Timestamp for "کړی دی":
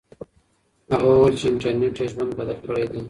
2.67-2.99